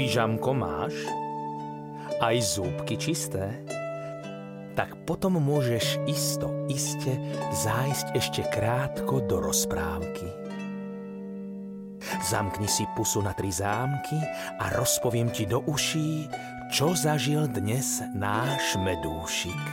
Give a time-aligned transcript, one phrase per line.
[0.00, 0.96] pyžamko máš?
[2.24, 3.52] Aj zúbky čisté?
[4.72, 7.20] Tak potom môžeš isto, iste
[7.52, 10.24] zájsť ešte krátko do rozprávky.
[12.24, 14.16] Zamkni si pusu na tri zámky
[14.56, 16.32] a rozpoviem ti do uší,
[16.72, 19.64] čo zažil dnes náš medúšik.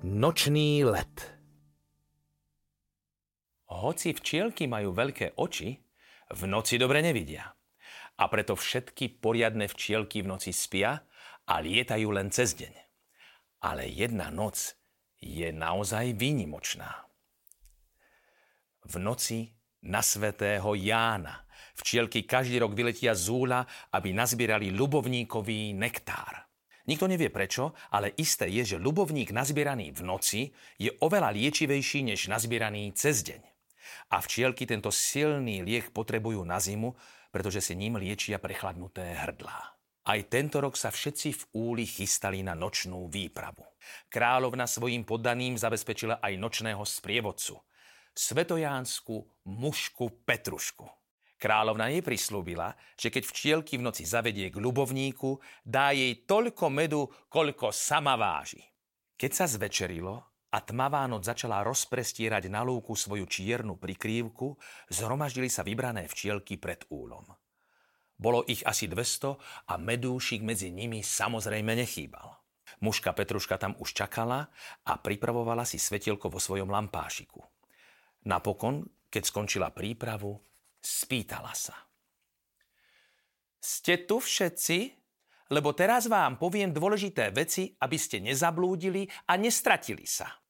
[0.00, 1.28] Nočný let
[3.68, 5.81] Hoci včielky majú veľké oči,
[6.32, 7.52] v noci dobre nevidia.
[8.20, 11.00] A preto všetky poriadne včielky v noci spia
[11.48, 12.74] a lietajú len cez deň.
[13.62, 14.76] Ale jedna noc
[15.22, 17.06] je naozaj výnimočná.
[18.82, 19.54] V noci
[19.86, 21.46] na svetého Jána
[21.78, 23.62] včielky každý rok vyletia z úla,
[23.94, 26.50] aby nazbierali ľubovníkový nektár.
[26.82, 30.40] Nikto nevie prečo, ale isté je, že ľubovník nazbieraný v noci
[30.82, 33.42] je oveľa liečivejší než nazbieraný cez deň.
[34.10, 36.94] A včielky tento silný liek potrebujú na zimu,
[37.32, 39.72] pretože si ním liečia prechladnuté hrdlá.
[40.02, 43.62] Aj tento rok sa všetci v úli chystali na nočnú výpravu.
[44.10, 47.54] Kráľovna svojim poddaným zabezpečila aj nočného sprievodcu,
[48.10, 50.90] svetojánsku mušku Petrušku.
[51.38, 57.10] Kráľovna jej prislúbila, že keď včielky v noci zavedie k ľubovníku, dá jej toľko medu,
[57.26, 58.62] koľko sama váži.
[59.18, 64.52] Keď sa zvečerilo a tmavá noc začala rozprestierať na lúku svoju čiernu prikrývku,
[64.92, 67.24] zhromaždili sa vybrané včielky pred úlom.
[68.20, 72.38] Bolo ich asi 200 a medúšik medzi nimi samozrejme nechýbal.
[72.84, 74.52] Mužka Petruška tam už čakala
[74.84, 77.40] a pripravovala si svetielko vo svojom lampášiku.
[78.28, 80.38] Napokon, keď skončila prípravu,
[80.78, 81.74] spýtala sa.
[83.62, 84.78] Ste tu všetci?
[85.52, 90.41] Lebo teraz vám poviem dôležité veci, aby ste nezablúdili a nestratili sa.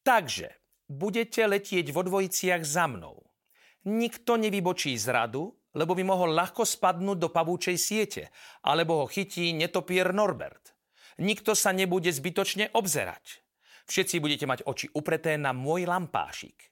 [0.00, 0.48] Takže
[0.88, 3.20] budete letieť vo dvojiciach za mnou.
[3.86, 8.34] Nikto nevybočí z radu, lebo by mohol ľahko spadnúť do pavúčej siete,
[8.66, 10.74] alebo ho chytí netopier Norbert.
[11.20, 13.44] Nikto sa nebude zbytočne obzerať.
[13.86, 16.70] Všetci budete mať oči upreté na môj lampášik.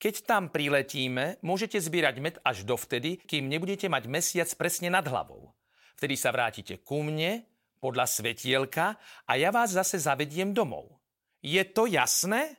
[0.00, 5.52] Keď tam priletíme, môžete zbierať med až dovtedy, kým nebudete mať mesiac presne nad hlavou.
[6.00, 7.44] Vtedy sa vrátite ku mne,
[7.80, 8.96] podľa svetielka
[9.28, 10.99] a ja vás zase zavediem domov.
[11.40, 12.56] Je to jasné?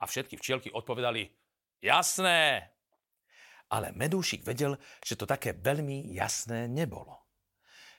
[0.00, 1.28] A všetky včielky odpovedali,
[1.84, 2.72] jasné.
[3.68, 7.24] Ale medúšik vedel, že to také veľmi jasné nebolo.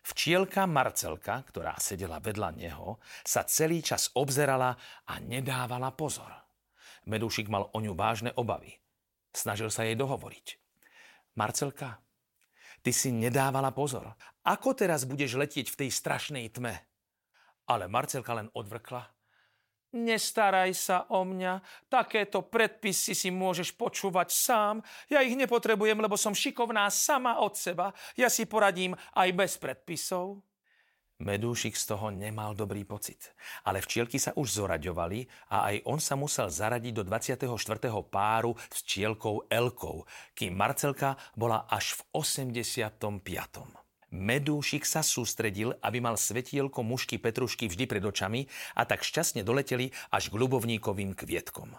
[0.05, 4.77] Včielka Marcelka, ktorá sedela vedľa neho, sa celý čas obzerala
[5.09, 6.29] a nedávala pozor.
[7.09, 8.77] Medúšik mal o ňu vážne obavy.
[9.33, 10.61] Snažil sa jej dohovoriť.
[11.37, 12.01] Marcelka,
[12.85, 14.13] ty si nedávala pozor.
[14.45, 16.85] Ako teraz budeš letieť v tej strašnej tme?
[17.65, 19.14] Ale Marcelka len odvrkla
[19.95, 24.75] Nestaraj sa o mňa, takéto predpisy si môžeš počúvať sám.
[25.07, 27.95] Ja ich nepotrebujem, lebo som šikovná sama od seba.
[28.19, 30.43] Ja si poradím aj bez predpisov.
[31.15, 33.31] Medúšik z toho nemal dobrý pocit.
[33.63, 37.47] Ale včielky sa už zoraďovali a aj on sa musel zaradiť do 24.
[38.11, 40.03] páru s čielkou Elkou,
[40.35, 43.84] kým Marcelka bola až v 85.
[44.13, 48.45] Medúšik sa sústredil, aby mal svetielko mušky Petrušky vždy pred očami
[48.77, 51.73] a tak šťastne doleteli až k ľubovníkovým kvietkom.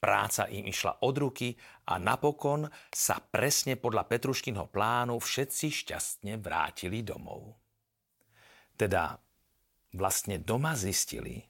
[0.00, 1.52] Práca im išla od ruky
[1.92, 7.60] a napokon sa presne podľa Petruškinho plánu všetci šťastne vrátili domov.
[8.80, 9.20] Teda
[9.92, 11.44] vlastne doma zistili,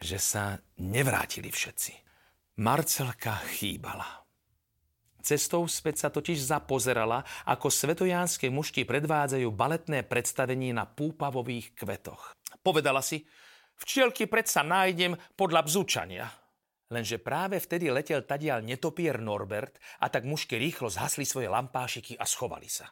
[0.00, 1.92] že sa nevrátili všetci.
[2.64, 4.29] Marcelka chýbala.
[5.20, 12.34] Cestou späť sa totiž zapozerala, ako svetojánske mušky predvádzajú baletné predstavenie na púpavových kvetoch.
[12.64, 13.22] Povedala si,
[13.80, 16.26] včielky predsa nájdem podľa bzúčania.
[16.90, 22.26] Lenže práve vtedy letel tadiaľ netopier Norbert a tak mušky rýchlo zhasli svoje lampášiky a
[22.26, 22.90] schovali sa.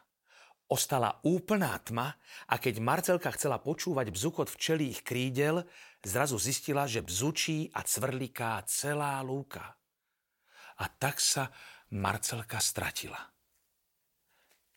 [0.69, 2.13] Ostala úplná tma
[2.47, 5.65] a keď Marcelka chcela počúvať bzukot včelých krídel,
[6.05, 9.75] zrazu zistila, že bzučí a cvrliká celá lúka.
[10.79, 11.51] A tak sa
[11.89, 13.17] Marcelka stratila.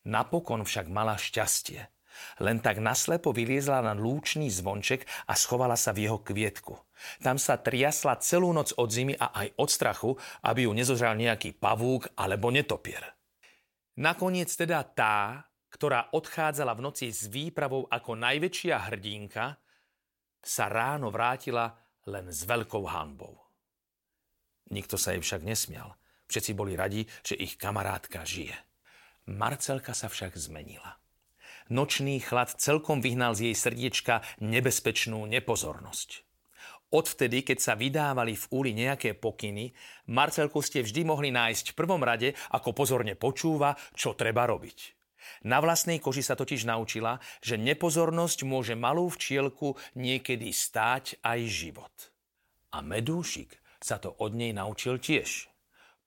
[0.09, 1.85] Napokon však mala šťastie.
[2.45, 6.77] Len tak naslepo vyliezla na lúčný zvonček a schovala sa v jeho kvietku.
[7.25, 10.11] Tam sa triasla celú noc od zimy a aj od strachu,
[10.45, 13.17] aby ju nezožral nejaký pavúk alebo netopier.
[13.97, 19.57] Nakoniec teda tá, ktorá odchádzala v noci s výpravou ako najväčšia hrdinka,
[20.43, 21.73] sa ráno vrátila
[22.09, 23.41] len s veľkou hanbou.
[24.73, 25.97] Nikto sa jej však nesmial.
[26.33, 28.57] Všetci boli radi, že ich kamarátka žije.
[29.29, 30.97] Marcelka sa však zmenila.
[31.69, 36.25] Nočný chlad celkom vyhnal z jej srdiečka nebezpečnú nepozornosť.
[36.89, 39.77] Odvtedy, keď sa vydávali v úli nejaké pokyny,
[40.09, 44.97] Marcelku ste vždy mohli nájsť v prvom rade, ako pozorne počúva, čo treba robiť.
[45.45, 51.93] Na vlastnej koži sa totiž naučila, že nepozornosť môže malú včielku niekedy stáť aj život.
[52.73, 55.52] A medúšik sa to od nej naučil tiež.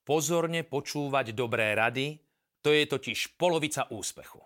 [0.06, 2.14] Pozorne počúvať dobré rady,
[2.62, 4.38] to je totiž polovica úspechu.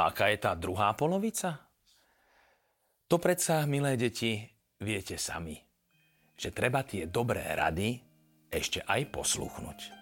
[0.00, 1.68] A aká je tá druhá polovica?
[3.12, 4.40] To predsa, milé deti,
[4.80, 5.60] viete sami,
[6.32, 8.00] že treba tie dobré rady
[8.48, 9.97] ešte aj posluchnúť.